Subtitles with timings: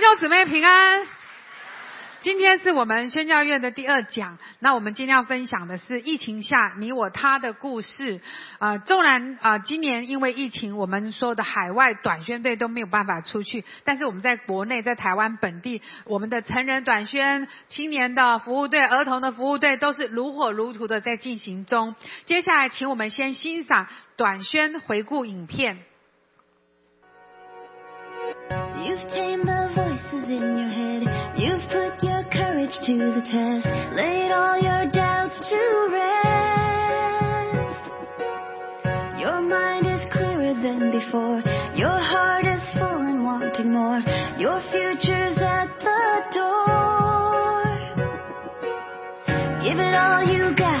[0.00, 1.06] 弟兄姊妹平安。
[2.22, 8.22] 今天是我们宣教院的第二讲，那我们今天要分享的是疫情下你我他的故事。
[8.58, 21.94] 啊，纵然啊，今年因为疫情，我们说的海外短宣队都没有办法出去，但是我们在国内，在台湾本地，我们的成人短宣、青年的服务队、儿童的服务队都是如火如荼的在进行中。
[22.24, 23.86] 接下来，请我们先欣赏
[24.16, 25.84] 短宣回顾影片。
[30.30, 31.02] In your head.
[31.36, 33.66] You've put your courage to the test.
[33.94, 36.30] Laid all your doubts to rest.
[39.20, 41.42] Your mind is clearer than before.
[41.74, 44.00] Your heart is full and wanting more.
[44.38, 47.64] Your future's at the door.
[49.64, 50.79] Give it all you got.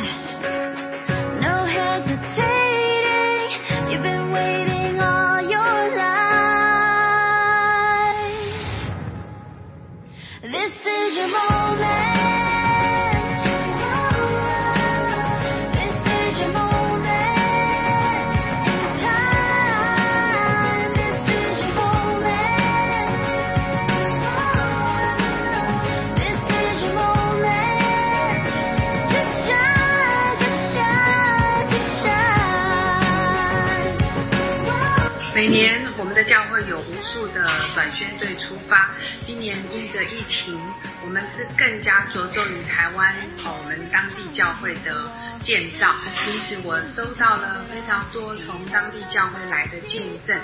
[39.72, 40.58] 因着疫情，
[41.02, 45.10] 我们是更加着重于台湾哦我们当地教会的
[45.42, 45.94] 建造，
[46.26, 50.38] 因此我收到了非常多从当地教会来的见证。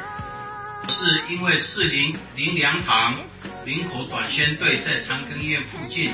[0.89, 3.17] 是因为士林林良堂
[3.65, 6.13] 林口短宣队在长庚医院附近，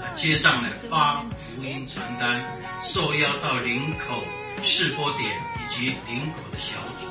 [0.00, 2.42] 呃接上了发福音传单，
[2.84, 4.22] 受邀到林口
[4.64, 7.06] 试播点以及林口的小组。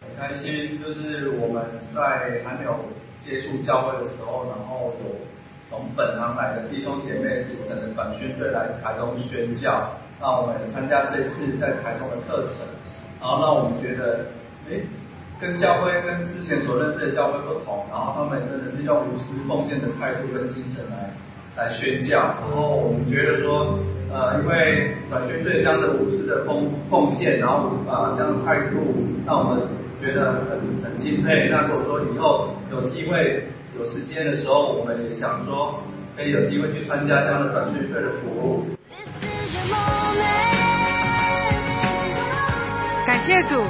[0.00, 2.88] 很开心，就是我们在还没有
[3.24, 5.16] 接触教会的时候，然后有
[5.70, 12.66] 从本堂来的弟兄姐妹组成的短宣队来台中宣教，那我们参加这次在台中的课程，
[13.20, 14.26] 然后让我们觉得，
[14.68, 14.84] 诶，
[15.40, 21.10] 跟教会跟之前所认识的教会不同，然后他们真的是用无私奉献的态度跟精神来
[21.56, 23.78] 来宣教，然后我们觉得说，
[24.12, 28.78] 呃，因为短宣队这样的无私的奉奉献，然后啊、呃、这样的态度，
[29.26, 29.62] 让我们
[30.04, 31.48] 觉得很很敬佩。
[31.50, 33.48] 那如果说以后有机会
[33.78, 35.80] 有时间的时候，我们也想说，
[36.14, 38.66] 可以有机会去参加这样的短宣队的服务。
[43.06, 43.62] 感谢主。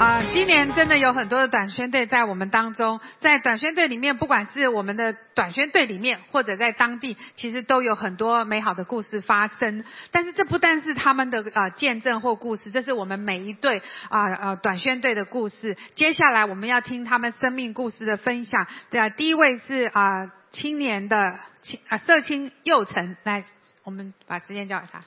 [0.00, 9.84] 啊、今年真的有很多的短宣队在我们当中，在短宣队里面，不管是我们的短宣队里面，或者在当地，其实都有很多美好的故事发生。
[10.10, 15.76] 但是这不但是他们的啊、见证或故事，这是我们每一队啊呃短宣队的故事。
[15.96, 18.66] 接下来我们要听他们生命故事的分享。
[18.90, 23.44] 对啊，第一位是啊、青年的青啊社青幼成，来，
[23.84, 25.02] 我们把时间交给他，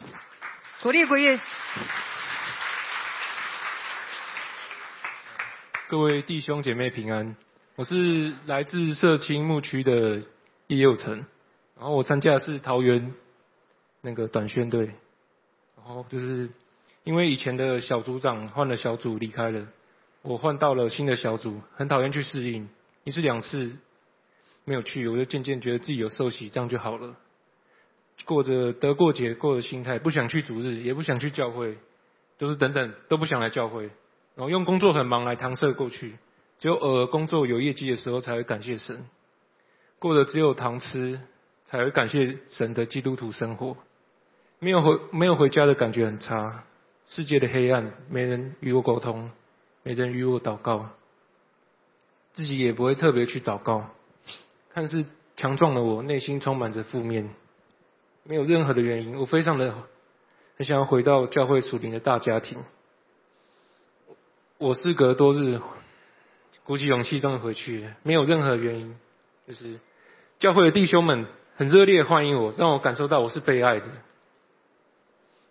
[0.83, 1.39] 鼓励鼓励。
[5.89, 7.35] 各位弟兄姐妹平安，
[7.75, 10.21] 我是来自社青牧区的
[10.67, 11.25] 叶佑成，
[11.77, 13.13] 然后我参加的是桃园
[14.01, 14.91] 那个短宣队，
[15.75, 16.49] 然后就是
[17.03, 19.67] 因为以前的小组长换了小组离开了，
[20.21, 22.69] 我换到了新的小组，很讨厌去适应，
[23.03, 23.75] 一次两次
[24.63, 27.17] 没有去，我就渐渐觉得自己有受洗，这样就好了，
[28.25, 31.77] 过着得过且过的心态，不想去主日，也不想去教会，
[32.37, 33.89] 都是等等都不想来教会。
[34.35, 36.17] 然后用工作很忙来搪塞过去，
[36.59, 39.05] 只有偶尔工作有业绩的时候才会感谢神，
[39.99, 41.21] 过的只有糖吃，
[41.65, 43.77] 才会感谢神的基督徒生活。
[44.59, 46.63] 没有回没有回家的感觉很差，
[47.07, 49.31] 世界的黑暗，没人与我沟通，
[49.83, 50.89] 没人与我祷告，
[52.33, 53.87] 自己也不会特别去祷告。
[54.73, 55.05] 看似
[55.35, 57.29] 强壮的我，内心充满着负面，
[58.23, 59.75] 没有任何的原因，我非常的
[60.57, 62.57] 很想要回到教会属灵的大家庭。
[64.63, 65.59] 我事隔多日，
[66.63, 68.95] 鼓起勇气终于回去，没有任何原因，
[69.45, 69.77] 就是
[70.39, 71.25] 教会的弟兄们
[71.57, 73.87] 很热烈欢迎我，让我感受到我是被爱的。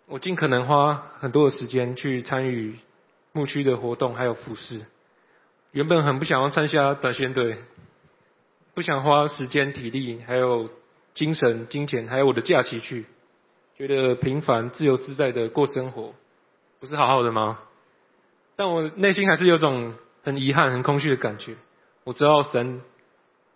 [0.07, 2.79] 我尽可能花很多的时间去参与
[3.33, 4.81] 牧区的活动，还有服饰。
[5.69, 7.59] 原本很不想要参加短宣队，
[8.73, 10.71] 不想花时间、体力，还有
[11.13, 13.05] 精神、金钱，还有我的假期去，
[13.77, 16.15] 觉得平凡、自由自在的过生活，
[16.79, 17.59] 不是好好的吗？
[18.55, 21.55] 但我内心还是有种很遗憾、很空虚的感觉。
[22.03, 22.81] 我知道神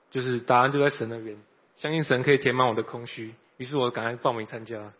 [0.09, 1.37] 就是答案就在神那边，
[1.75, 4.93] 相信神可以填满我的空虚，于是我赶快报名参加。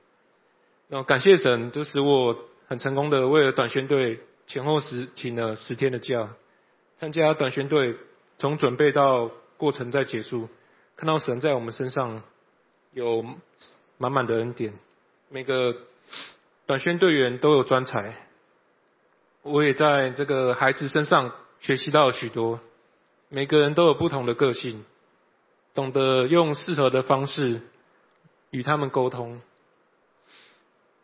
[0.89, 6.35] 那感谢神，就使我很成功的为了短宣队前后十请了十天的假，
[6.95, 7.95] 参加短宣队
[8.37, 10.49] 从准备到过程再结束，
[10.95, 12.21] 看到神在我们身上
[12.91, 13.25] 有
[13.97, 14.73] 满满的恩典。
[15.29, 15.75] 每个
[16.65, 18.26] 短宣队员都有专才，
[19.43, 22.59] 我也在这个孩子身上学习到了许多。
[23.29, 24.85] 每个人都有不同的个性，
[25.73, 27.61] 懂得用适合的方式
[28.51, 29.41] 与他们沟通，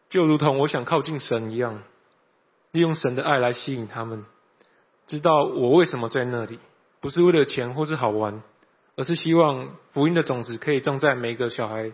[0.09, 1.83] 就如同我想靠近神一样，
[2.71, 4.25] 利用神的爱来吸引他们，
[5.05, 6.59] 知道我为什么在那里，
[7.01, 8.41] 不是为了钱或是好玩，
[8.95, 11.91] 而是希望福音的种子可以种在每个小孩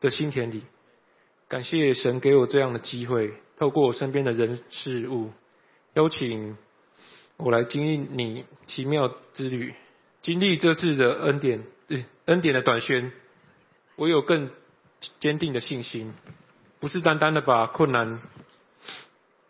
[0.00, 0.62] 的心田里。
[1.48, 5.30] 感谢神给我这样的机会，透过我身边的人事物，
[5.94, 6.56] 邀请。
[7.38, 9.74] 我来经历你奇妙之旅，
[10.20, 13.10] 经历这次的恩典，对恩典的短宣，
[13.96, 14.50] 我有更
[15.18, 16.14] 坚定的信心，
[16.78, 18.20] 不是单单的把困难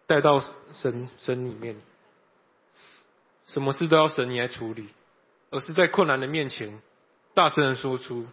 [0.06, 0.42] 带到
[0.72, 1.76] 神神里面，
[3.46, 4.88] 什么事都要神你来处理，
[5.50, 6.80] 而是在困难的面前，
[7.34, 8.26] 大声的说出，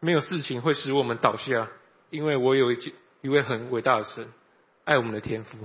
[0.00, 1.68] 没有事情会使我们倒下，
[2.08, 4.32] 因为我有一一位很伟大的神，
[4.84, 5.58] 爱我们的天赋。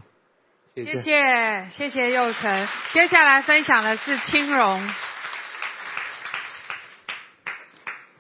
[0.86, 2.68] 谢谢，谢谢佑成。
[2.94, 4.82] 接下来分享的是青荣。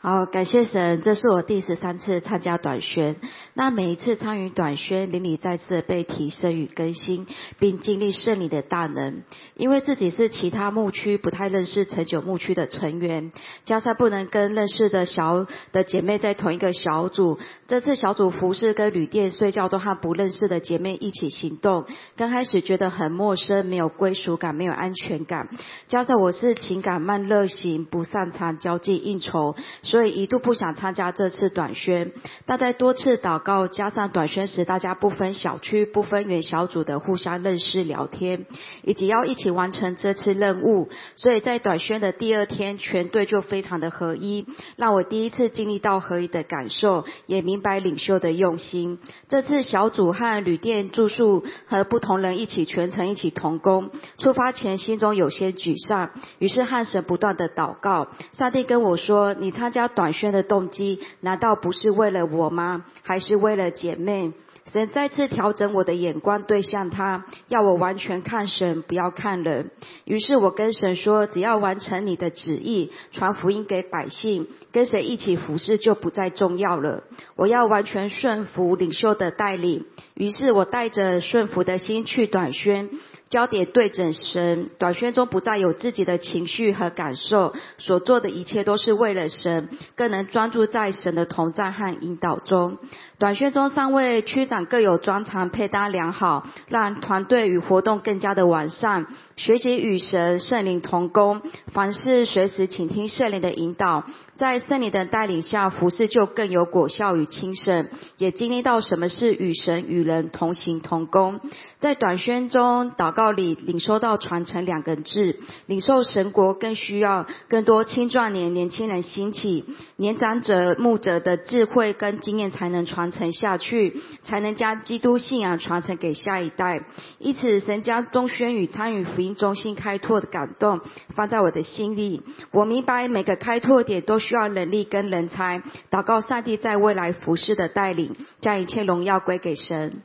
[0.01, 3.17] 好，感谢神，这是我第十三次参加短宣。
[3.53, 7.27] 那每一次参与短宣，邻里再次被提升与更新，
[7.59, 9.23] 并经历圣灵的大能。
[9.57, 13.33] 因为自己是其他牧区不太认识陈九牧区的成员，
[13.65, 17.37] 加上不能跟认识的小的姐妹在同一个小组，
[17.67, 21.85] 这次小组服饰跟旅店睡觉都和不认识的姐妹一起行动。
[22.15, 25.49] 刚开始觉得很陌生，没有归属感，没有安全感。
[25.89, 29.57] 加上我是情感慢热型，不擅长交际应酬。
[29.89, 32.11] 所以一度不想参加这次短宣，
[32.45, 38.45] 但在多次祷告加上短宣时，大家不分小区、不分原小组的互相认识、聊天，
[38.83, 44.45] 以及要一起完成这次任务，所以在短宣的第二天，全队就非常的合一，
[44.75, 48.99] 让我第一次经历到合一的感受，也明白领袖的用心。
[49.27, 53.89] 这次小组和旅店住宿和不同人一起全程一起同工，
[54.19, 62.83] 出发前心中有些沮丧，于是和神不断的祷告，上帝跟我说：“你参加。”加短宣的动机，难道不是为了我吗？
[63.01, 64.33] 还是为了姐妹？
[64.73, 69.71] 神再次调整我的眼光，对向他，要我完全看神，不要看人。
[70.03, 77.05] 于是我跟神说：只要完成你的旨意，传福音给百姓，跟谁一起服侍就不再重要了。
[77.37, 79.85] 我要完全顺服领袖的带领。
[80.13, 82.89] 于是我带着顺服的心去短宣。
[83.29, 92.79] 焦点对准神，短宣中不再有自己的情绪和感受，所做的一切都是为了神，更能专注在神的同在和引导中。
[93.19, 99.07] 短宣中三位区长各有专长，配搭良好，让团队与活动更加的完善。
[99.35, 101.41] 学习与神圣灵同工，
[101.73, 104.05] 凡事随时倾听圣灵的引导，
[104.37, 111.41] 在圣灵的带领下，服侍就更有果效与轻省，也经历到什么是与神与人同行同工。
[111.79, 119.65] 在短宣中祷告里领受到传承两个字，领受神国更需要更多青壮年年轻人兴起，
[119.97, 123.08] 年长者牧者的智慧跟经验才能传。
[123.11, 126.81] 传承下去，才能将基督信仰传承给下一代。
[127.17, 130.81] 因此，神将中宣与参与福音中心开拓的感动
[131.15, 132.21] 放在我的心里。
[132.51, 135.61] 我明白每个开拓点都需要能力跟人才。
[135.89, 140.01] 祷告上帝在未来服饰的带领，将一切荣耀归给神。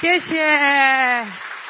[0.00, 1.61] 谢谢。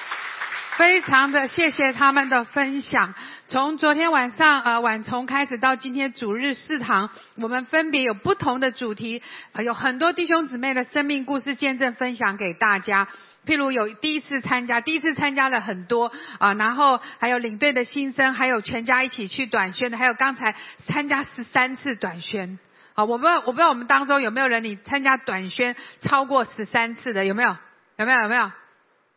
[0.77, 3.15] 非常的谢谢他们的分享。
[3.49, 9.23] 从昨天晚上呃晚从开始到今天主日四堂，我们分别有不同的主题，
[9.63, 13.09] 有很多弟兄姊妹的生命故事见证分享给大家。
[13.45, 20.55] 譬如有第一次参加，第一次参加了很多啊，然后还有领队的新生，还有全家一起去短宣的，还有刚才
[20.87, 22.59] 参加十三次短宣。
[22.95, 27.57] 好，我不知道我不知道我们当中有没有人你参加短宣超过十三次的有没有？
[27.97, 28.23] 有没有？
[28.23, 28.51] 有没有？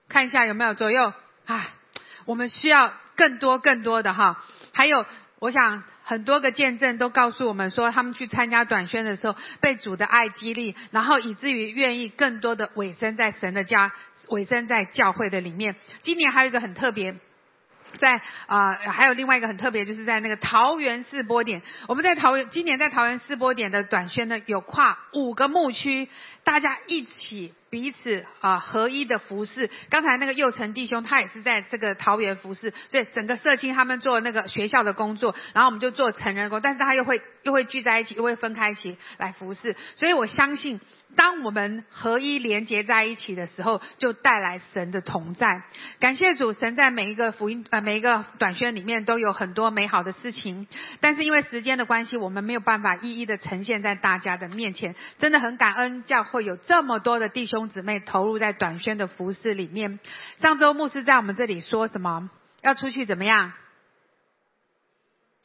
[0.10, 1.14] 看一下有没有左右。
[1.46, 1.68] 啊，
[2.26, 5.06] 我们需要更多更多的哈，还有，
[5.40, 13.92] 我想很多个见证都告诉我们说，他们去参加短宣的时候，被主的爱激励，然后以至于愿意更多的委身在神的家，
[14.30, 15.76] 委身在教会的里面。
[16.02, 17.16] 今年还有一个很特别，
[17.98, 26.10] 在啊，还有另外一个很特别，就是在那个桃园四波点，我们在桃园，今年在桃园四波点的短宣呢，有跨五个牧区，
[26.44, 27.54] 大家一起。
[27.68, 29.70] 彼此啊合一的服饰。
[29.90, 39.76] 刚才那个佑成弟兄他也是在这个桃园服饰，所以整个社青他们做那个学校的工作，然后我们就做成人工，但是他又会又会聚在一起，又会分开一起来服饰。
[39.98, 40.80] 所以我相信。
[41.16, 45.64] 当我们合一连接在一起的时候，就带来神的同在。
[46.00, 50.68] 感谢主，神在每一个福音呃每一个短宣里面都有很多美好的事情。
[51.00, 54.96] 但是因为时间的关系，我们没有办法一一的呈现在大家的面前。
[55.20, 60.00] 真的很感恩教会有这么多的弟兄姊妹投入在短宣的服饰里面。
[60.38, 62.30] 上周牧师在我们这里说什么？
[62.62, 63.54] 要出去怎么样？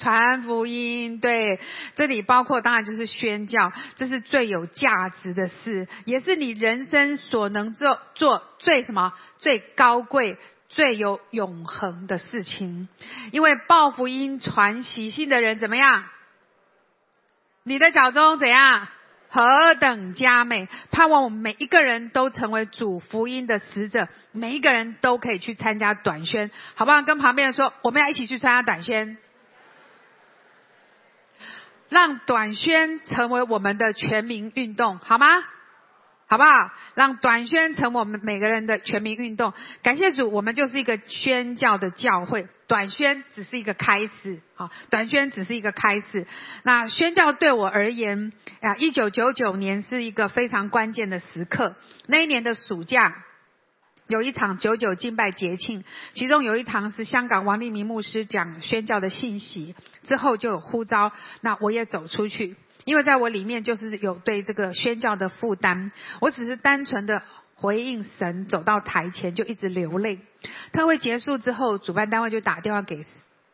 [0.01, 1.61] 传福音，对，
[1.95, 10.39] 这里包括当然就是宣教，这是最有价值的事，也是你人生所能做做最什么最高贵、
[10.71, 12.89] 最有永恒的事情。
[13.31, 16.05] 因为报福音、传喜信的人怎么样？
[17.63, 18.89] 你的脚中怎样？
[19.33, 20.67] 何等佳美！
[20.91, 27.03] 盼望我们每一个人都成为主福音的使者，每一个人都可以去参加短宣，好不好？
[27.03, 29.19] 跟旁边人说，我们要一起去参加短宣。
[31.91, 35.27] 让短宣成为我们的全民运动，好吗？
[36.27, 36.71] 好不好？
[36.95, 39.53] 让短宣成为我们每个人的全民运动。
[39.83, 46.27] 感谢主，我们就是一个宣教的教会，短宣只是一个开始，好，短宣只是一个开始。
[46.63, 51.75] 那宣教对我而言，啊，一九九九年是一个非常关键的时刻。
[52.07, 53.13] 那一年的暑假。
[54.11, 67.23] 有一场九九敬拜节庆，其中有一堂是香港王立明牧师讲宣教的信息，之后就有呼召，那我也走出去，因为在我里面就是有对这个宣教的负担，我只是单纯的
[67.55, 70.19] 回应神，走到台前就一直流泪。
[70.73, 73.05] 特会结束之后，主办单位就打电话给。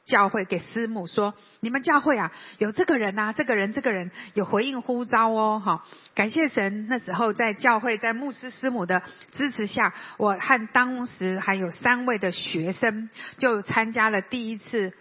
[0.06, 5.84] 教会给师母说：“你们教会啊，有这个人呐，这个人，这个人有回应呼召哦，哈！
[6.14, 14.92] 感谢神，那时候在教会，在牧师师母的支持下，我和当时还有三位的学生，就参加了第一次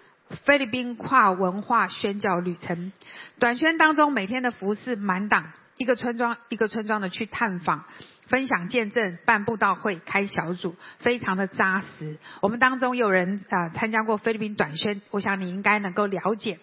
[0.44, 2.92] 菲律宾跨文化宣教旅程。
[3.38, 7.86] 短宣当中，每天的服饰满档，一个村庄一个村庄的去探访。”
[8.28, 12.18] 分享见证、办布道会、开小组，非常的扎实。
[12.42, 16.60] 我们当中有人啊参加过菲律宾短宣，我想你应该能够了解。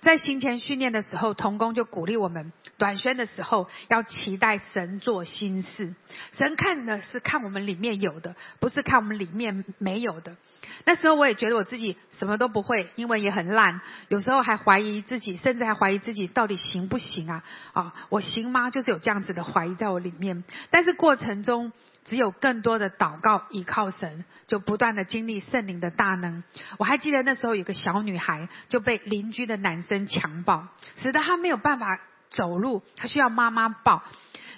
[0.00, 5.94] 在行前训练的时候，童工就鼓励我们，短宣的时候要期待神做新事。
[6.32, 10.36] 神看的是看我们里面有的，不是看我们里面没有的。
[10.84, 17.44] 那时候我也觉得我自己什么都不会，英文也很烂，有时候还怀疑自己，甚至还怀疑自己到底行不行啊？
[17.72, 18.70] 啊，我行吗？
[18.70, 20.42] 就是有这样子的怀疑在我里面。
[20.70, 21.72] 但是过程中，
[22.04, 26.44] 只有更多的祷告，依靠神，就不断的经历圣灵的大能。
[26.78, 30.68] 我还记得那时候有个小女孩就被邻居的男生强暴，
[31.02, 31.98] 使得她没有办法
[32.30, 34.04] 走路，她需要妈妈抱。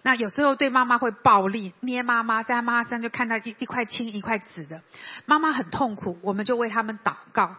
[0.02, 4.82] 那有时候对妈妈会暴力，捏妈妈，在妈妈身上就看到一一块青一块紫的，
[5.24, 7.56] 妈妈很痛苦，我们就为他们祷告。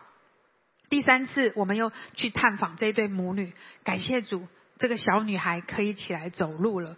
[0.89, 3.51] 第三次我们又去探访这对母女，
[3.83, 6.97] 感谢主，这个小女孩可以起来走路了。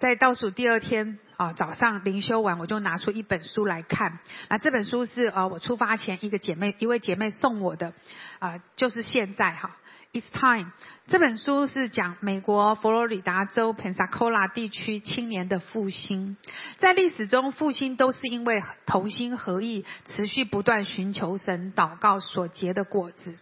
[0.00, 4.18] 在倒数第二天啊早上灵修完，我就拿出一本书来看。
[4.48, 7.92] 那这本书是啊我出发前一个姐妹一位姐妹送我的
[8.38, 9.76] 啊，就是现在哈。
[10.12, 10.72] It's time。
[11.06, 16.36] 这本书是讲美国佛罗里达州 Pensacola 地区青年的复兴。
[16.78, 23.36] 在历史中，复兴都是因为同心合意、持续不断寻求神、祷告所结的果子。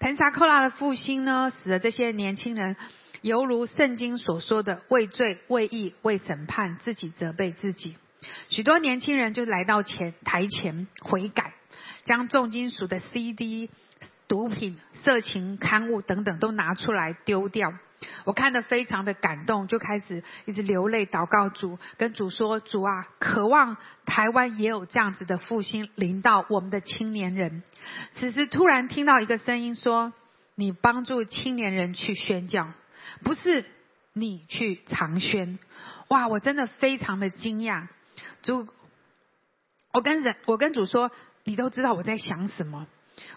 [0.00, 2.76] Pensacola 的复兴呢，使得这些年轻人
[3.22, 7.96] 犹如圣经所说的为罪、为义、为审判，自己责备自己。
[8.48, 11.54] 许多年轻人就来到前台前悔改，
[12.04, 13.70] 将重金属的 CD。
[14.28, 17.72] 毒品、色情刊物等等都拿出来丢掉，
[18.24, 27.62] 我看得非常的感动，就开始一直流泪祷告主，跟主说：主啊，渴望台湾也有这样子的复兴临到我们的青年人。
[28.14, 30.12] 此时突然听到一个声音说：
[30.56, 32.72] 你帮助青年人去宣教，
[33.22, 33.64] 不是
[34.12, 35.58] 你去长宣。
[36.08, 37.88] 哇，我真的非常的惊讶。
[38.42, 38.68] 主，
[39.92, 41.10] 我跟人，我跟主说，
[41.44, 42.86] 你都知道我在想什么。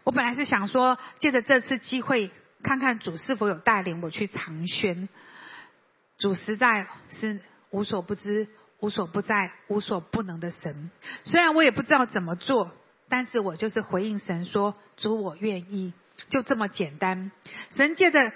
[0.04, 2.32] 我本来是想说，借着这次机会，
[2.64, 5.10] 看看主是否有带领我去长宣。
[6.18, 8.48] 主实在是无所不知、
[8.80, 10.92] 无所不在、无所不能的神。
[11.24, 12.72] 虽然我也不知道怎么做，
[13.08, 15.94] 但是我就是回应神说：“主，我愿意。”
[16.30, 17.32] 就这么简单。
[17.78, 18.20] 神借着《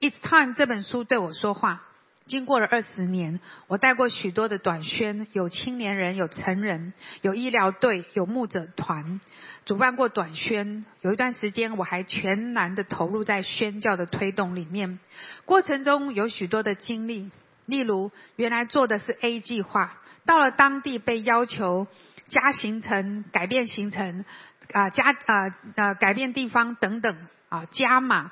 [0.00, 1.82] It's Time》这本书对我说话。
[2.28, 9.20] 经过了二十年，我带过许多的短宣，有青年人，有成人，有医疗队，有牧者团，
[9.64, 10.84] 主办过短宣。
[11.00, 15.00] 有一段时间，我还全然的投入在宣教的推动里面。
[15.46, 17.30] 过程中有许多的经历，
[17.66, 21.88] 例如原来做的是 A 计划，到了当地被要求
[22.28, 24.24] 加行程、改变行程，
[24.72, 27.16] 啊加啊啊改变地方等等
[27.48, 28.30] 啊加码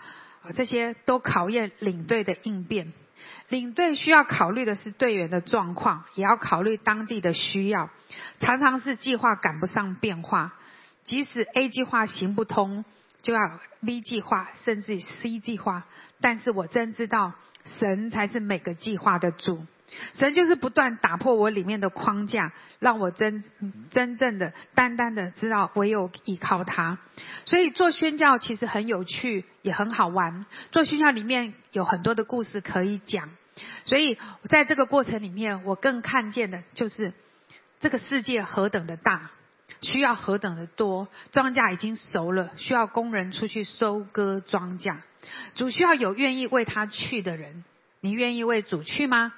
[0.54, 2.92] 这些都考验领队的应变。
[3.48, 7.90] 领队需要考虑的是队员的状况，也要考虑当地的需要，
[8.40, 10.54] 常常是计划赶不上变化。
[11.04, 12.84] 即使 A 计划行不通，
[13.22, 15.84] 就要 B 计划，甚至 C 计划。
[16.20, 17.34] 但是我真知道，
[17.78, 19.64] 神才是每个计划的主。
[20.14, 23.44] 神就是不断打破我里面的框架，让我真
[23.90, 26.98] 真正的、单单的知道唯有依靠他。
[27.44, 30.46] 所以做宣教其实很有趣，也很好玩。
[30.72, 33.28] 做宣教里面有很多的故事可以讲。
[33.84, 37.12] 所以在这个过程里面，我更看见的就是
[37.80, 39.30] 这个世界何等的大。
[39.82, 44.96] 需要何等的多，庄稼已经熟了，需要工人出去收割庄稼。
[45.54, 47.64] 主需要有愿意为他去的人，
[48.00, 49.34] 你愿意为主去吗？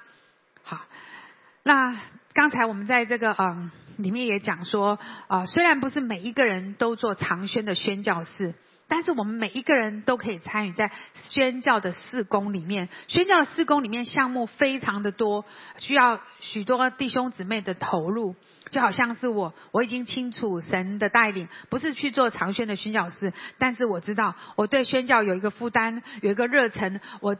[1.69, 1.95] 那
[2.33, 4.97] 刚才我们在这个嗯里面也讲说，
[5.27, 8.55] 啊虽然不是每一个人都做长宣的宣教士。
[8.91, 10.91] 但是我们每一个人都可以参与在
[11.25, 15.45] 宣教的事工里面，宣教的事工里面项目非常的多，
[15.77, 18.33] 需要许多弟兄姊妹的投入。
[18.71, 27.37] 就好像是我，我已经清楚神的带领，不是去做长宣的宣教师，但是我知道我对宣教有一个负担，有一个热忱，我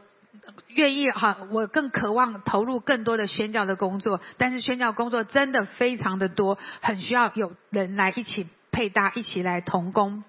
[0.68, 4.20] 愿意哈，我更渴望投入更多的宣教的工作。
[4.38, 10.22] 但是宣教工作真的非常的多，很需要有人来一起配搭，一起来同工。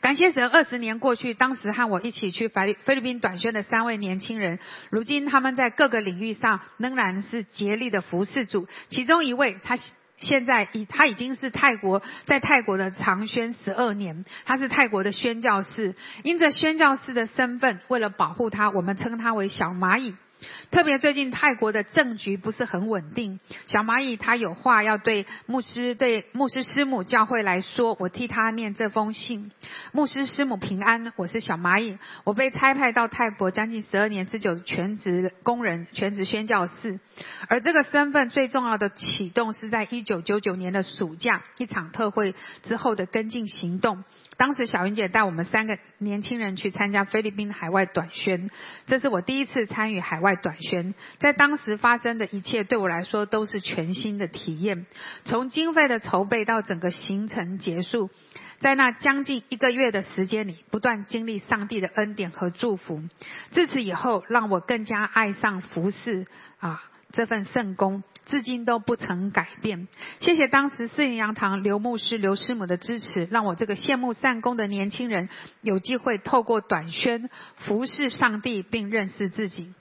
[0.00, 4.58] 感谢神，二十年过去，当时和我一起去菲菲律宾短宣的三位年轻人，
[4.90, 8.68] 如今他们在各个领域上仍然是竭力的服侍主。
[8.90, 9.78] 其中一位，他
[10.22, 15.94] 现在已他已经是泰国在泰国的长宣十二年，他是泰国的宣教士。
[16.22, 20.14] 因着宣教士的身份，为了保护他，我们称他为小蚂蚁。
[20.70, 29.50] 特别最近泰国的政局不是很稳定，小蚂蚁他有话要对牧师、对牧师师母教会来说，我替他念这封信。
[29.92, 36.98] 牧师师母平安，我是小蚂蚁，我被差派到泰国将近十二年之久，全职工人、全职宣教士。
[37.48, 44.04] 而这个身份最重要的启动是在一九九九年的暑假一场特会之后的跟进行动。
[44.36, 48.50] 当时小云姐带我们三个年轻人去参加菲律宾海外短宣，
[48.86, 50.94] 这是我第一次参与海外短宣。
[51.18, 54.86] 在当时发生的一切对我来说都是全新的体验，
[55.24, 58.10] 从经费的筹备到整个行程结束，
[58.60, 63.02] 在那将近一个月的时间里，不断经历上帝的恩典和祝福。
[63.52, 66.26] 自此以后，让我更加爱上服侍
[66.58, 68.02] 啊这份圣功。
[68.26, 69.88] 至今都不曾改变。
[70.20, 75.28] 谢谢当时四营洋堂刘牧师、刘师母的支持，让我这个羡慕善功的年轻人
[75.60, 79.72] 有机会透过短宣服侍上帝，并认识自己。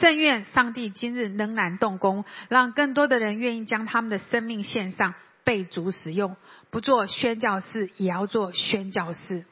[0.00, 6.36] 甚愿上帝今日仍然动工，让更多的人愿意将他们的生命献上，被主使用。
[6.70, 9.44] 不做宣教士，也要做宣教士。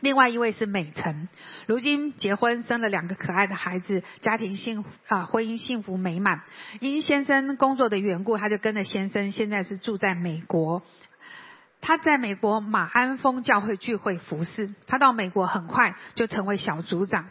[0.00, 1.28] 另外一位是美辰，
[1.66, 6.42] 如今结婚生了两个可爱的孩子，家庭幸啊婚姻幸福美满。
[6.80, 10.82] 因先生工作的缘故，他就跟着先生，现在是住在美国。
[11.82, 17.26] 他在美国马鞍峰教会聚会服侍，他到美国很快就成为小组长。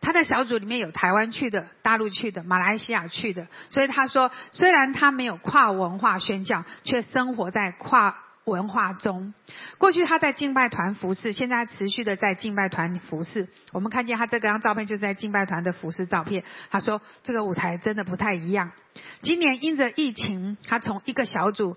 [0.00, 8.23] 他在小组里面有台湾去的、大陆去的、马来西亚去的，所以他说，虽然他没有跨文化宣教，却生活在跨。
[8.44, 9.32] 文化中，
[9.78, 13.48] 过去他在敬拜团服侍，现在持续的在敬拜团服侍。
[13.72, 16.44] 我们看见他这张照片，就是在敬拜团的服侍照片。
[16.70, 18.72] 他说这个舞台真的不太一样。
[19.22, 21.76] 今年因着疫情，他从一个小组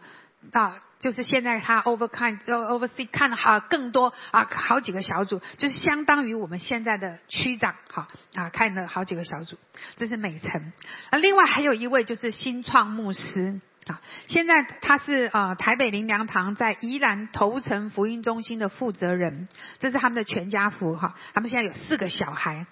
[0.52, 9.58] 到就是现在他 over 看 oversee 看了好更多啊好几个小组，就是相当于我们现在的区长哈啊看了好几个小组。
[9.96, 10.74] 这是美城。
[11.12, 13.62] 那另外还有一位就是新创牧师。
[13.88, 19.48] 啊，现在他是啊台北林良堂在宜兰头城福音中心的负责人，
[19.80, 22.66] 这是他们的全家福哈，他们现在有四个小孩。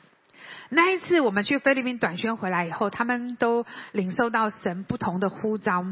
[0.70, 5.86] 那一次我们去菲律宾短宣回来以后，他们都领受到神不同的呼召。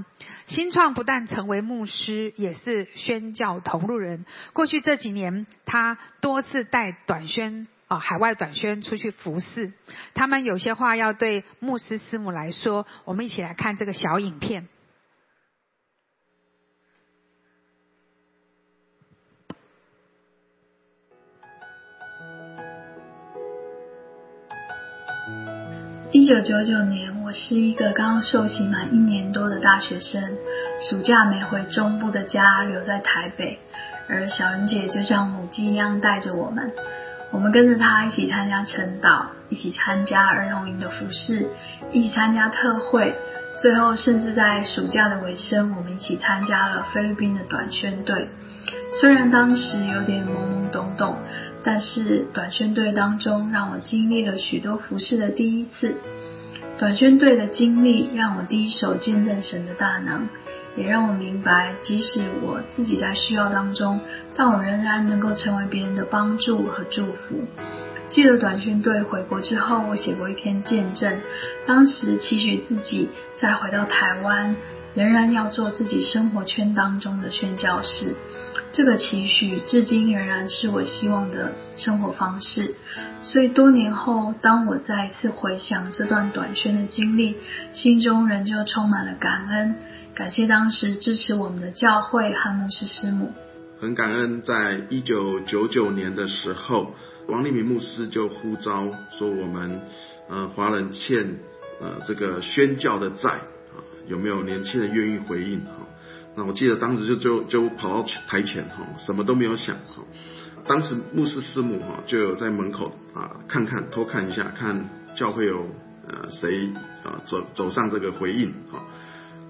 [0.47, 4.25] 新创不但成为牧师，也是宣教同路人。
[4.51, 9.71] 过去这几年，他多次带短宣啊海外短宣出去服侍。
[10.15, 14.67] 他们有些话要对牧师师母来说，我们一起来看这个小影片。
[26.23, 30.23] 一九九九年，我是一个刚受洗满一年多的大学生，
[30.79, 33.59] 暑假没回中部的家，留在台北。
[34.07, 36.71] 而小云姐就像母鸡一样带着我们，
[37.33, 41.45] 我们跟着她一起参加晨祷，一起参加儿童营的服饰，
[41.91, 43.13] 一起参加特会，
[43.61, 48.29] 最后，甚至在暑假的尾声，我们一起参加了菲律宾的短宣队。
[49.01, 51.17] 虽然当时有点懵懵懂懂，
[51.63, 55.95] 但是短宣队当中让我经历了许多服饰的第一次。
[56.77, 60.27] 短宣队的经历让我第一手见证神的大能，
[60.75, 63.99] 也让我明白，即使我自己在需要当中，
[64.35, 67.41] 但我仍然能够成为别人的帮助和祝福。
[68.09, 71.21] 记得短宣队回国之后，我写过一篇见证，
[71.65, 74.55] 当时期许自己再回到台湾，
[74.95, 78.15] 仍然要做自己生活圈当中的宣教士。
[78.71, 82.73] 这个期许至今仍然是我希望的生活方式。
[83.21, 87.37] 所以多年后，当我再一次回想这段短宣的经历，
[87.71, 89.75] 心中仍旧充满了感恩，
[90.15, 93.31] 感谢当时支持我们的教会和牧师师母。
[93.79, 96.95] 很感恩，在一九九九年的时候，
[97.27, 98.87] 王立明牧师就呼召
[99.19, 99.81] 说：“我们
[100.29, 101.37] 呃华人欠
[101.79, 103.41] 呃这个宣教的债，
[104.07, 105.87] 有没有年轻人愿意回应？”哈，
[106.35, 110.03] 那我记得当时就就就跑到台前哈，什么都没有想哈。
[110.65, 115.67] 当时牧师师母哈就有在门口啊看看偷看一下，看教会有
[116.07, 116.69] 呃谁
[117.03, 118.83] 啊走走上这个回应哈。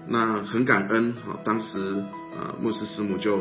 [0.06, 2.04] 那很感恩哈，当时
[2.36, 3.38] 啊牧师师母就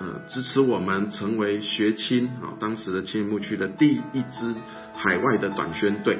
[0.00, 4.54] 呃支持我们成为学青啊，当时的青木区的第一支
[4.94, 6.18] 海外的短宣队。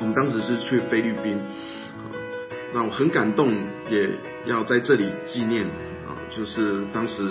[0.00, 1.40] 我们当时是去菲律宾，
[2.74, 3.52] 那我很感动，
[3.88, 4.10] 也
[4.44, 5.64] 要在这里纪念
[6.06, 7.22] 啊，就是当时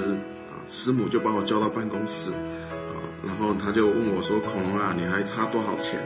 [0.49, 2.97] 啊师母就把我叫到办公室啊。
[3.25, 5.99] 然后他就问我说：“恐龙啊，你还差多少钱？”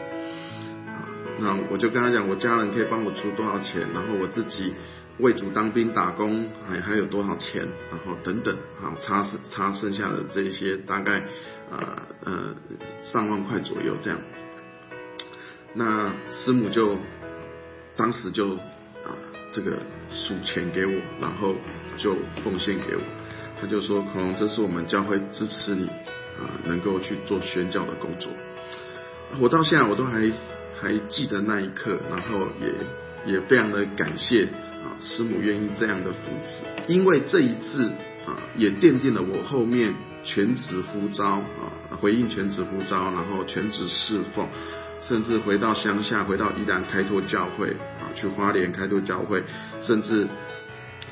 [0.88, 1.08] 啊，
[1.40, 4.74] 那我就跟他讲，我家人可以帮我出多少钱，然后我自己
[5.20, 11.24] 为主当兵打工还还有多少钱，然后等等，啊，差差剩下的这些大概
[11.70, 11.78] 呃
[12.26, 12.56] 呃
[13.04, 14.42] 上万块左右这样子。
[15.74, 16.98] 那师母就
[17.96, 18.58] 当时就
[19.52, 21.56] 这个数钱给我，然后
[21.98, 23.02] 就奉献给我，
[23.60, 25.88] 他就说：“孔龙，这是我们教会支持你。”
[26.42, 28.32] 啊，能够去做宣教的工作，
[29.40, 30.32] 我到现在我都还
[30.82, 37.92] 还记得那一刻，然后也也非常的感谢啊师母愿意这样的扶持，因为这一次
[38.26, 44.48] 啊也奠定了我后面全职呼召啊回应全职呼召，然后全职侍奉，
[45.02, 47.68] 甚至回到乡下，回到宜兰开拓教会
[48.00, 49.44] 啊，去花莲开拓教会，
[49.82, 50.28] 甚至。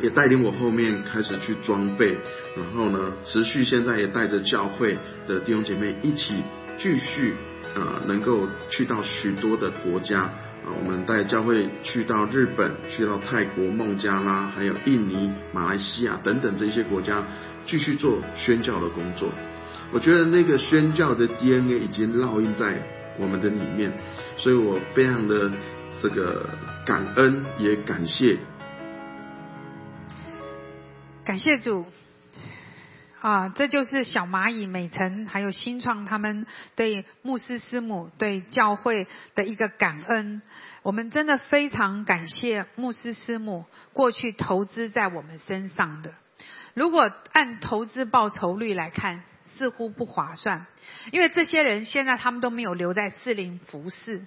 [0.02, 2.16] 也带领我后面开始去装备，
[2.56, 4.98] 然后呢，持续现在也带着教会
[5.28, 6.36] 的弟兄姐妹一起
[6.78, 7.34] 继续
[7.76, 17.22] 啊，能够去到许多的国家啊，我们带教会去到日本、去到泰国、孟加拉，还有印尼、马来西亚等等这些国家，
[17.66, 19.30] 继续做宣教的工作。
[19.92, 22.82] 我觉得那个宣教的 DNA 已经烙印在
[23.20, 23.92] 我们的里面，
[24.38, 25.52] 所以我非常的
[26.02, 26.50] 这个
[26.86, 28.38] 感恩，也感谢。
[31.26, 31.86] 感谢主
[33.22, 33.50] 啊！
[33.50, 39.06] 这就是小蚂蚁美晨还有新创他们对牧师师母对教会
[39.36, 40.42] 的一个感恩。
[40.82, 46.14] 我们真的非常感谢牧师师母过去投资在我们身上的。
[46.74, 49.24] 如果按投资报酬率来看，
[49.60, 50.66] 似乎不划算，
[51.12, 54.26] 因为这些人现在他们都没有留在四林服侍。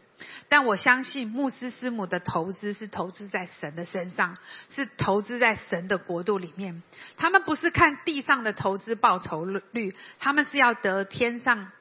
[0.50, 4.36] 但我相信牧师师母的投资是投资在神的身上，
[4.68, 6.82] 是投资在神的国度里面。
[7.16, 11.72] 他们不是看地上的投资报酬率，他们是要得天上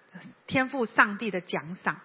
[0.48, 2.00] 天赋上帝的奖赏。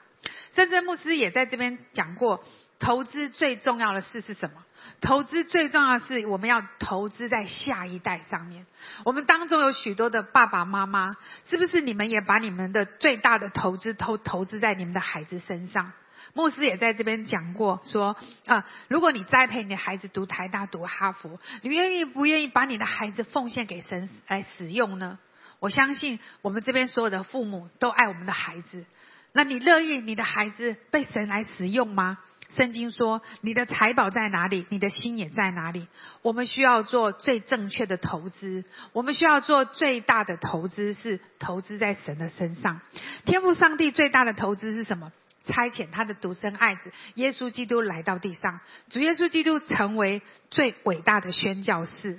[0.53, 2.45] 甚至牧师也在这边讲过，
[2.81, 4.66] 投资最重要的事是什么？
[5.01, 8.67] 投资最重要的是，我们要投资在下一代上面。
[9.05, 15.93] 我们当中有许多的爸爸妈妈，是不是你们也把你们的最大的投资投投资在你们的孩子身上？
[16.35, 25.19] 牧师也在这边讲过，说啊，如果你栽培你的孩子读台大、读哈佛，你愿意不愿意把你的孩子奉献给神来使用呢？
[25.61, 28.85] 我相信我们这边所有的父母都爱我们的孩子，
[29.33, 32.19] 那你乐意你的孩子被神来使用吗？
[32.49, 35.89] 圣经说：“你的财宝在哪里，你的心也在哪里。”
[36.23, 42.81] 我们需要做最正确的投资，我们需要做最大的投资，是投资在神的身上。
[43.25, 45.13] 天赋上帝最大的投资是什么？
[45.45, 48.59] 差遣他的独生爱子耶稣基督来到地上，
[48.91, 52.19] 主耶稣基督成为最伟大的宣教士。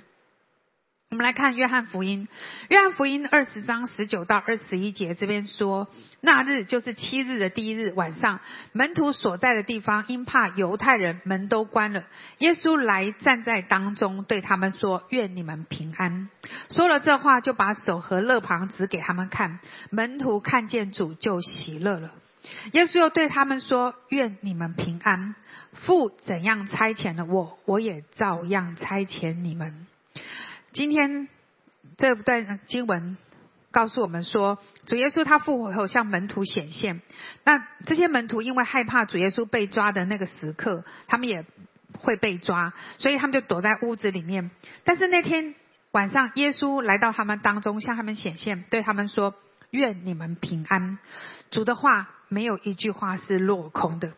[1.10, 2.28] 我们来看约翰福音，
[2.68, 5.88] 约翰福音二十章十九到二十一节，这边说，
[6.20, 8.40] 那日就是七日的第一日晚上，
[8.72, 12.04] 门徒所在的地方，因怕犹太人，门都关了。
[12.40, 16.28] 耶稣来站在当中，对他们说：“愿你们平安。”
[16.68, 19.60] 说了这话，就把手和肋旁指给他们看。
[19.88, 22.12] 门徒看见主，就喜乐了。
[22.72, 25.34] 耶稣又对他们说：“愿你们平安。
[25.72, 29.86] 父怎样差遣了我，我也照样差遣你们。”
[30.72, 31.28] 今天
[31.96, 33.16] 这段经文
[33.70, 37.00] 告诉我们说，主耶稣他复活后向门徒显现。
[37.44, 41.44] 那这些门徒因为害怕主耶稣被抓的那个时刻，他们也
[42.00, 44.50] 会被抓，所以他们就躲在屋子里面。
[44.84, 45.54] 但是那天
[45.90, 49.34] 晚上，耶稣来到他们当中，向他们显现，对他们说
[49.70, 50.98] ：“愿你们平安。”
[51.50, 54.12] 主的话没有一句话是落空的。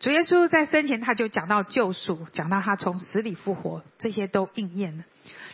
[0.00, 5.04] 主耶稣在生前他就讲到救赎，讲到他从死里复活，这些都应验了。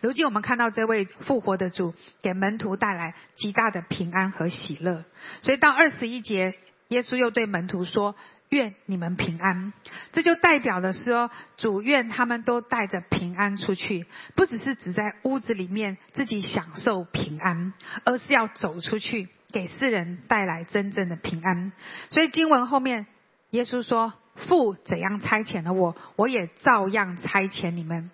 [0.00, 5.04] 如今我们看到这位复活的主给门徒带来极大的平安和喜乐，
[5.40, 6.54] 所以到二十一节，
[6.88, 8.14] 耶稣又对门徒说
[8.52, 9.72] ：“愿你们平安。”
[10.12, 17.72] 这就代表的说，主愿他们都带着平安出去，不只是只在屋子里面自己享受平安，
[18.04, 19.28] 而是要走出去。
[19.52, 21.72] 给世人带来真正的平安，
[22.08, 23.04] 所以经文后面
[23.50, 24.14] 耶稣说
[24.48, 28.10] ：“父怎样差遣了我，我也照样差遣你们。”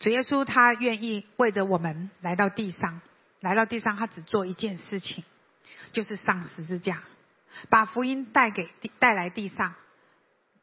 [0.00, 3.00] 主耶稣他愿意为着我们来到地上，
[3.38, 5.22] 来到地上，他只做一件事情，
[5.92, 7.04] 就是上十字架，
[7.68, 9.74] 把福音带给带来地上，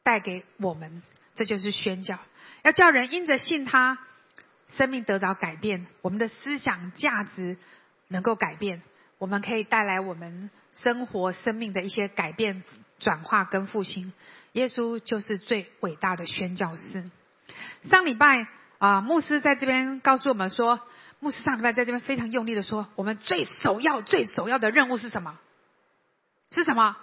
[0.04, 1.02] 带给我们，
[1.36, 2.20] 这就是宣教，
[2.64, 3.98] 要叫人因着信他，
[4.70, 7.58] 生命得到改变，我们的思想价值
[8.08, 8.82] 能够改变。
[9.20, 12.64] 我们可以带来我们生活生命的一些改变、
[13.00, 14.14] 转化跟复兴。
[14.52, 17.10] 耶稣就是最伟大的宣教师。
[17.84, 18.48] 上礼拜
[18.78, 20.80] 啊，牧师在这边告诉我们说，
[21.20, 25.40] 牧师上礼拜在这边非常用力的说，我们最首要、最首要的任务是什么？
[26.52, 26.98] 是什么？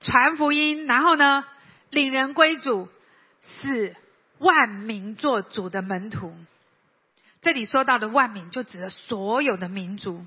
[0.00, 1.44] 传福音，然后呢，
[1.90, 2.88] 领人归主，
[3.42, 3.96] 使
[4.38, 6.34] 万民做主的门徒。
[7.42, 10.24] 这里说到的万民，就指的所有的民族。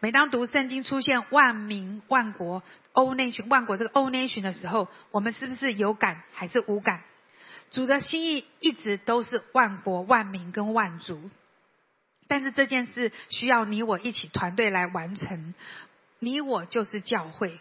[0.00, 7.02] 每当读圣经出现万民、万国、欧内群、万国这个欧内群的时候，我们是不是有感还是无感？
[7.70, 11.30] 主的心意一直都是万国、万民跟万族，
[12.28, 15.54] 但是这件事需要你我一起团队来完成。
[16.22, 17.58] 你我就是教会，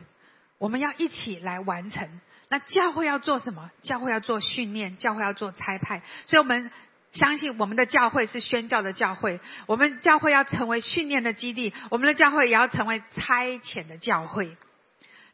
[0.60, 2.08] 我们要一起来完成。
[2.48, 3.72] 那教会要做什么？
[3.82, 6.70] 教会要做训练，教会要做差派，所以我们。
[7.14, 14.56] 相信我们的教会是宣教的教会，我们教会要成为训练的基地，我们的教会也要成为差遣的教会。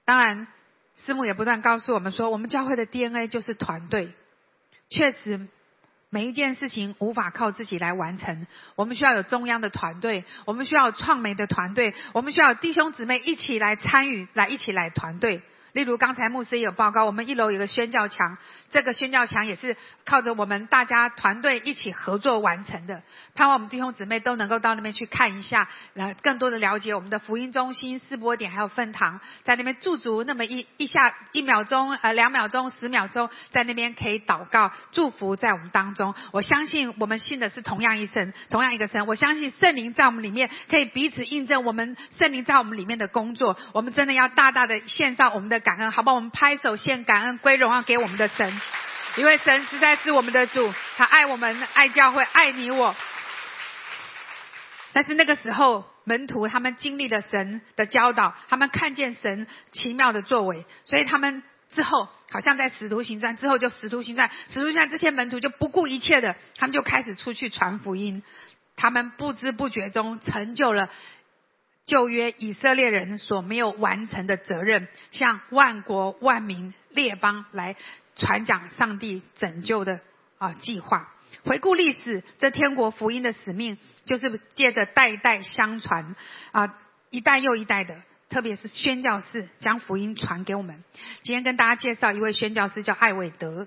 [0.04, 0.48] 当然，
[1.06, 4.10] 师母也不断告诉我们说，我们教会的 DNA 就是团队。
[4.90, 5.48] 确实，
[6.10, 15.42] 每一件事情无法靠自己来完成，我们需要有中央的团队，我们需要创媒的团队，我们需要弟兄姊妹一起来参与，来一起来团队。
[15.78, 18.36] 例如刚才牧师也有报告，我们一楼有个宣教墙，
[18.72, 23.04] 这个宣教墙也是靠着我们大家团队一起合作完成的。
[23.36, 36.16] 盼望我们弟兄姊妹都能够到那边去看一下，来更多的了解我们的福音中心、四波点还有分堂，在那边驻足那么一一下一秒钟、呃两秒钟、十秒钟，在那边可以祷告祝福在我们当中。
[36.32, 39.06] 我相信我们信的是同样一神，同样一个神。
[39.06, 43.56] 我相信圣灵在我们里面可以彼此印证我们圣灵在我们里面的工作。
[43.74, 45.67] 我们真的要大大的献上我们的。
[45.68, 48.62] 感恩，好吧，我们拍手献感恩，归荣耀给我们的神，
[49.18, 52.96] 因为神实在是我们的主，他爱我们，爱教会，爱你我。
[54.94, 68.24] 但是那个时候，门徒他们经历了神的教导，他们看见神奇妙的作为，所以他们之后好像在使徒行传之后就使徒行传，使徒行传这些门徒就不顾一切的，他们就开始出去传福音，
[68.78, 70.88] 他们不知不觉中成就了。
[71.88, 77.78] 旧约以色列人所没有完成的责任，向万国万民列邦来
[78.18, 80.02] 传讲上帝拯救的
[80.38, 81.10] 啊计划。
[81.46, 86.14] 回顾历史，这天国福音的使命就是借着代代相传
[86.52, 86.78] 啊，
[87.10, 87.96] 一代又一代的，
[88.30, 90.84] 特别是宣教士将福音传给我们。
[91.24, 93.66] 今天跟大家介绍一位宣教师，叫艾伟德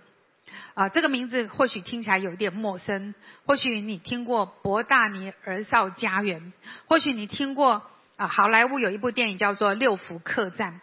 [0.74, 3.14] 啊，这个名字或许听起来有一点陌生，
[3.46, 6.52] 或许你听过博大尼儿少家园，
[6.86, 7.82] 或许你听过。
[8.20, 10.74] 啊，好莱坞有一部电影叫做《六福客栈》，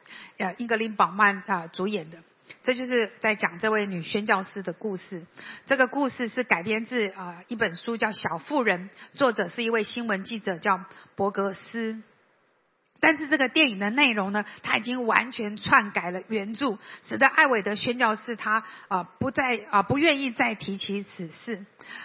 [0.43, 2.17] 呃，英格林宝曼啊主演的，
[2.63, 5.23] 这就是在讲这位女宣教师的故事。
[5.67, 10.83] 这个故事是改编自啊一本书叫《小妇人》，作者是一位新闻记者叫
[11.15, 12.01] 伯格斯。
[12.99, 21.63] 但是这个电影的内容呢，他已经完全篡改了原著，使得艾伟德宣教士他啊不再啊不愿意再提起此事。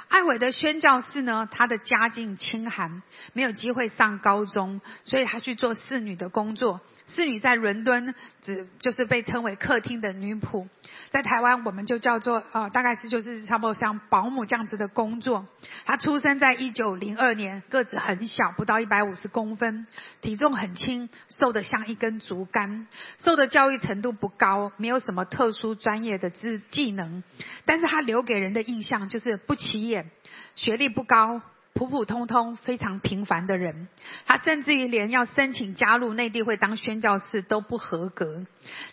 [0.09, 3.02] 艾伟德宣教士呢，他的家境清寒，
[3.33, 6.81] 没有机会上高中，所以他去做侍女的工作。
[7.07, 10.68] 侍女在伦敦只就是被称为客厅的女仆，
[11.11, 15.46] 在台湾我们就叫做啊，大概是就是差不多像保姆这样子的工作。
[15.87, 19.87] 他出生在一九零二年，个子很小，不到一百五十公分，
[20.20, 20.76] 体重很。
[20.83, 22.87] 轻，瘦得像一根竹竿，
[23.18, 27.23] 受的教育程度不高，没有什么特殊专业的技技能，
[27.64, 30.11] 但是他留给人的印象就是不起眼，
[30.57, 31.40] 学历不高，
[31.75, 33.87] 普普通通，非常平凡的人。
[34.27, 38.45] 他甚至于连要申请加入内地会当宣教士都不合格，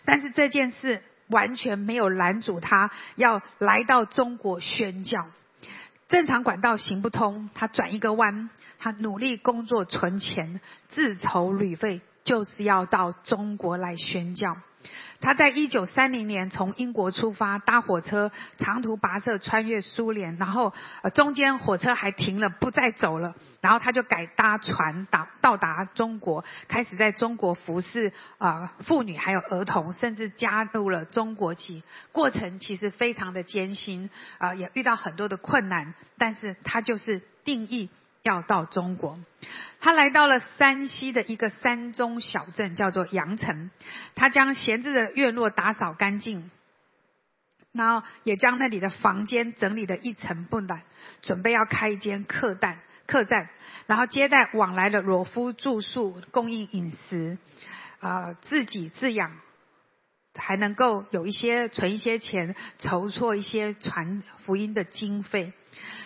[0.04, 5.26] 但是这件事完全没有拦阻他要来到中国宣教。
[6.10, 14.56] 正常管道行不通，他转一个弯，他努力工作存钱，自筹旅费，就是要到中国来宣教。
[15.20, 31.82] 他在一九三零年从英国出发，搭火车长途跋涉穿越苏联，然后呃中间火车还停了，不再走了，然后他就改搭船到到达中国，开始在中国服侍啊妇女还有儿童，甚至加入了中国籍。
[32.12, 37.90] 过程其实非常的艰辛啊，也遇到很多的困难，但是他就是定义。
[38.22, 39.18] 要到中国，
[39.80, 43.70] 他来到了山西的一个山中小镇，叫做阳城。
[44.14, 46.50] 他将闲置的院落打扫干净，
[47.72, 50.82] 然后也将那里的房间整理的一尘不染，
[51.22, 53.48] 准备要开一间客栈，客栈，
[53.86, 57.38] 然后接待往来的裸夫住宿，供应饮食，
[58.00, 59.34] 啊，自给自养，
[60.34, 65.54] 还能够有一些存一些钱，筹措一些传福音的经费。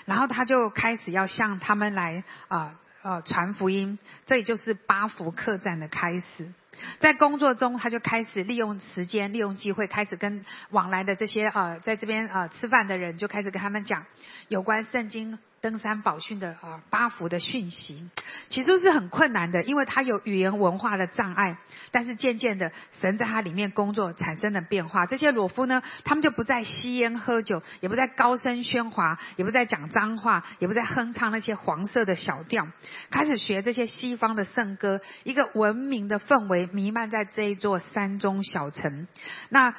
[0.04, 6.52] 然后他就开始要向他们来啊呃传福音，这也就是八福客栈的开始。
[6.98, 14.04] 在工作中，他就开始利用时间、利用机会，开始跟往来的这些呃在这边呃吃饭的人，就开始跟他们讲
[14.48, 15.38] 有关圣经。
[15.64, 18.11] 登山宝训的啊八福的讯息，
[18.50, 21.57] 起初是很困难的，因为他有语言文化的障碍。
[21.90, 25.07] 但是渐渐的，神在他里面工作产生了变化。
[25.07, 32.68] 这些裸夫呢，他们就不再吸烟喝酒，也不再高声喧哗，也不再讲脏话，也不再哼唱那些黄色的小调，
[33.09, 35.00] 开始学这些西方的圣歌。
[35.22, 39.09] 一个文明的氛围弥漫在这一座山中小城。
[39.48, 39.74] 那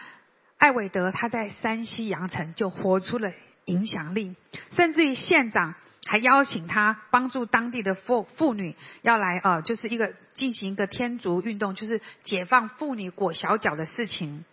[0.58, 3.32] 艾伟德他在山西阳城就活出了。
[3.66, 4.36] 影响力，
[4.72, 5.76] 甚至于县长
[6.06, 14.46] 还邀请他帮助当地的妇妇女要来呃，就是一个进行一个天竺运动，就是解放妇女裹小脚的事情，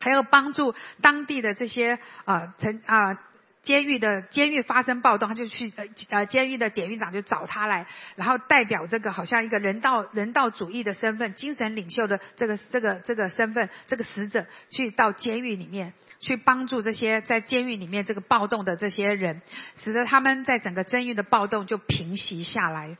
[0.00, 3.20] 还要帮助当地的这些啊曾啊。
[3.66, 19.42] 监狱的监狱发生暴动，他就去呃呃监狱的典狱长就找他来，然后代表这个好像一个人道人道主义的身份，精神领袖的这个这个这个身份，这个使者去到监狱里面去帮助这些在监狱里面这个暴动的这些人，
[19.82, 22.96] 使得他们在整个监狱的暴动就平息下来。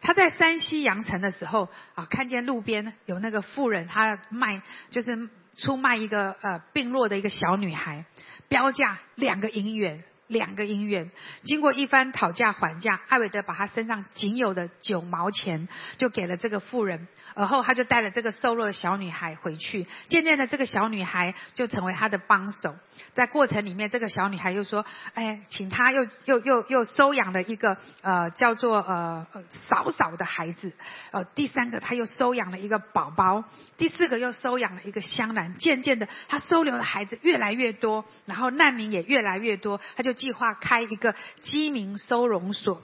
[0.00, 8.06] 他在山西阳城的时候啊，看见路边有那个妇人，他卖就是出卖一个呃病弱的一个小女孩。
[8.48, 11.10] 标价两个银元，两个银元。
[11.44, 19.86] 经过一番讨价还价，艾维德把他身上仅有的九毛钱就给了这个富人，而后他就带了这个瘦弱的小女孩回去。
[20.08, 22.74] 渐渐的，这个小女孩就成为他的帮手。
[23.14, 24.84] 在过程里面，这个小女孩又说
[25.14, 30.72] ：“哎，请他又又又又收养了一个呃叫做呃嫂嫂的孩子。
[31.10, 33.44] 呃，第三个他又收养了一个宝宝，
[33.76, 35.54] 第四个又收养了一个香兰。
[35.56, 42.82] 渐渐的，他收留的孩子越来越多，然后难民也越来越多，他就计划开一个饥民收容所。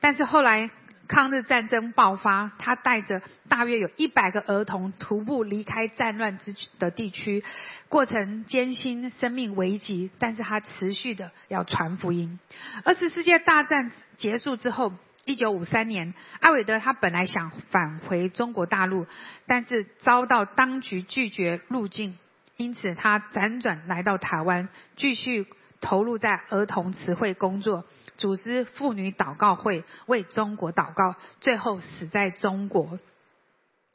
[0.00, 0.70] 但是后来。
[1.08, 7.44] 抗日战争爆发，他带着大约有一百个儿童徒步离开战乱之的地区，
[7.88, 12.38] 过程艰辛，生命危急，但是他持续的要传福音。
[12.84, 14.92] 二次世界大战结束之后，
[15.24, 19.06] 一九五三年，艾伟德他本来想返回中国大陆，
[19.46, 22.16] 但是遭到当局拒绝入境，
[22.56, 25.46] 因此他辗转来到台湾，继续
[25.82, 27.84] 投入在儿童词汇工作。
[28.16, 32.98] 组织妇女祷告会，为中国祷告，最后死在中国。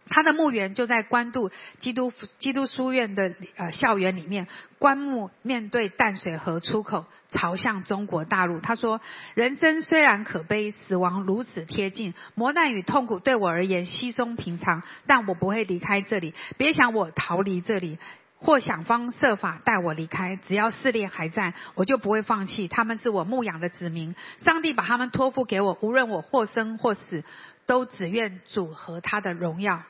[0.09, 4.47] 他的墓园就在关渡基督基督书院的呃校园里面，
[4.79, 8.59] 棺木面对淡水河出口，朝向中国大陆。
[8.59, 9.01] 他说
[9.35, 16.33] ：“人生虽然可悲，死亡如此贴近，磨难与痛苦对我而言稀松平常，但我不会离开这里。
[16.57, 17.97] 别想我逃离这里。”
[18.39, 22.67] 或想方设法带我离开，只要试炼还在，我就不会放弃。
[22.67, 27.23] 他们是我牧养的子民，上帝把他们托付给我，无论我或生或死，
[27.65, 29.81] 都只愿主和他的荣耀，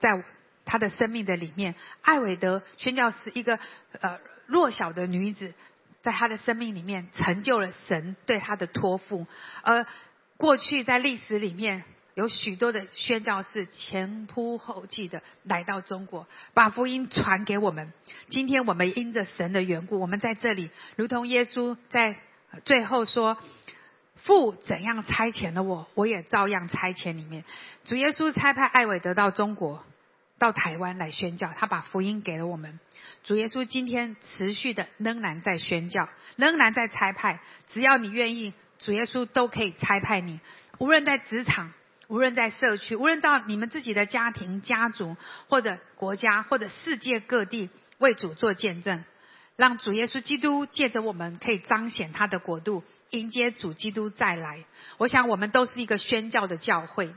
[0.00, 0.24] 在
[0.64, 1.76] 他的生命的里面。
[2.02, 3.58] 艾伟德宣教是一个
[4.00, 5.54] 呃弱小的女子，
[6.02, 9.26] 在她的生命里面成就了神对她的托付，
[9.62, 9.86] 而
[10.36, 11.84] 过去在历史里面。
[12.20, 17.94] 有许多的宣教士前仆后继的来到中国，把福音传给我们。
[18.28, 22.18] 今天我们因着神的缘故，我们在这里，如同耶稣在
[22.66, 23.38] 最后说
[24.22, 27.42] ：“父怎样差遣了我，我也照样差遣里面。
[27.86, 29.82] 主耶稣差派艾伟德到中国，
[30.38, 32.78] 到台湾来宣教，他把福音给了我们。
[33.24, 36.06] 主耶稣今天持续的仍然在宣教，
[36.36, 37.40] 仍然在差派。
[37.72, 40.38] 只要你愿意，主耶稣都可以差派你。
[40.76, 41.72] 无论在职场，
[42.10, 45.16] 无论在社区，无论到你们自己的家庭、家族，
[45.48, 49.04] 或者国家，或者世界各地，为主做见证，
[49.54, 54.64] 让主耶稣基督借着我们，可以彰显他的国度，迎接主基督再来。
[54.98, 57.14] 我想，我们都是一个宣教的教会。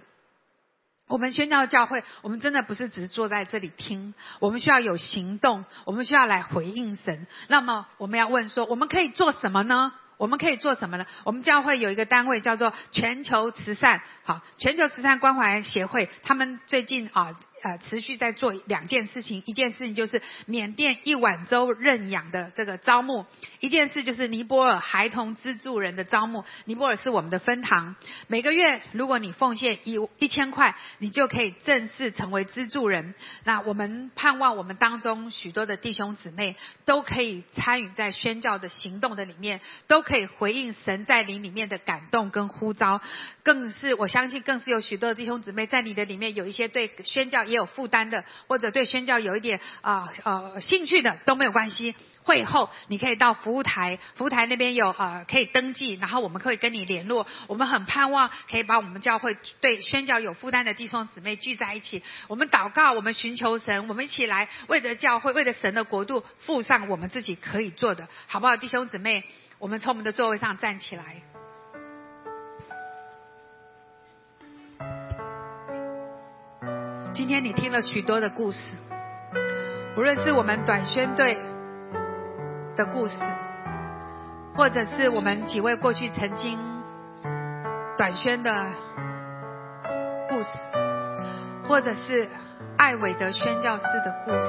[1.08, 7.26] 我们宣教教会，我们真的不是只是坐在这里听，我们需要有行动，我们需要来回应神。
[7.48, 9.92] 那么，我们要问说，我们可以做什么呢？
[10.24, 11.06] 我们可以做什么呢？
[11.26, 17.38] 我们教会有一个单位叫做全球慈善，好，全球慈善关怀协会，他们最近啊。
[17.64, 23.26] 呃，持续在做两件事情，一件事情就是缅甸一碗粥认养的这个招募，
[23.62, 26.44] 一件事就是尼泊尔孩童资助人的招募。
[26.66, 27.96] 尼泊尔是我们的分堂，
[28.28, 33.16] 每个月如果你奉献一一千块，你就可以正式成为资助人。
[33.46, 43.00] 那我们盼望我们当中许多的弟兄姊妹都可以参与在宣教的行动的里面，都可以回应神在灵里面的感动跟呼召。
[43.42, 47.46] 更是我相信，更是有许多的弟兄姊妹在你的里面有一些对宣教。
[47.54, 51.96] 也有负担的，或者对宣教有一点啊呃兴趣的都没有关系。
[52.26, 57.28] 会后你可以到服务台，服务台那边有呃可以登记，然后我们可以跟你联络。
[57.48, 68.56] 我们很盼望可以把我们教会对宣教有负担的弟兄姊妹聚在一起，我们祷告，我们寻求神，我们一起来为着教会，为着神的国度，付上我们自己可以做的，好不好？
[68.56, 69.26] 弟兄姊妹，
[69.60, 71.33] 我们从我们的座位上站起来。
[77.14, 78.74] 今天你听了许多的故事，
[79.96, 81.38] 无论是我们短宣队
[82.76, 83.16] 的故事，
[84.56, 86.58] 或者是我们几位过去曾经
[88.00, 88.66] 短宣的
[90.28, 90.50] 故事，
[91.68, 92.28] 或者是
[92.78, 94.48] 艾伟德宣教师的故事，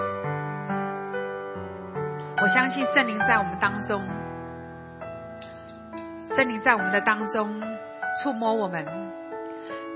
[2.40, 4.02] 我相信圣灵在我们当中，
[6.34, 7.62] 圣灵在我们的当中
[8.22, 8.86] 触摸我们，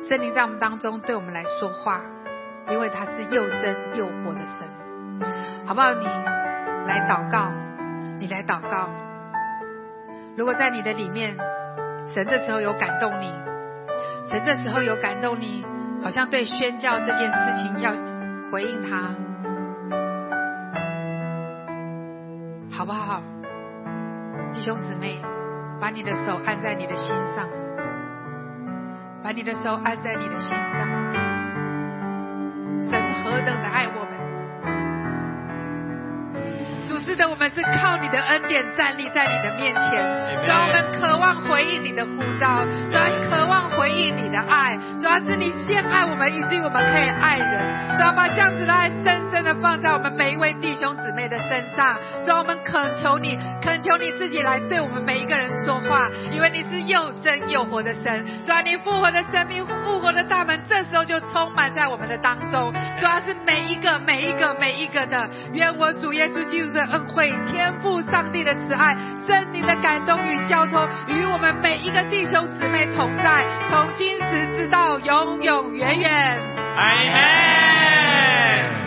[0.06, 2.02] 圣灵在我们当中对我们来说话。
[2.70, 4.68] 因为他是又真又活的神，
[5.66, 5.94] 好不好？
[5.94, 6.04] 你
[6.86, 7.50] 来祷告，
[8.18, 8.90] 你来祷告。
[10.36, 11.36] 如果在你的里面，
[12.08, 13.32] 神这时候有感动你，
[14.28, 15.66] 神这时候有感动你，
[16.02, 17.92] 好像对宣教这件事情要
[18.52, 19.14] 回应他，
[22.70, 23.22] 好不好？
[24.52, 25.20] 弟兄姊妹，
[25.80, 27.48] 把你的手按在你的心上，
[29.22, 31.27] 把你的手按在你的心上。
[37.18, 40.00] 的，我们是靠你的恩典站立在你的面前，
[40.44, 62.70] 主要我们渴望回应你的呼召，主要渴望回应你的爱，主要是你先爱我们，以至于我们可以爱人，主要把这样子的爱深深的放在我们每一位弟兄姊妹的身上，主要我们恳求你，恳求你自己来对我们每一个人说话，因为你是又真又活的神，主要你复活的生命，复活的大门，这时候就充满在我们的当中，
[63.01, 68.95] 主要是每一个每一个每一个的，愿我主耶稣基督的恩惠、天赋上帝的慈爱、
[69.26, 76.10] 圣灵的感动与交通，与我们每一个弟兄姊妹同在，从从今时直到永永远远。
[76.76, 77.97] 阿门。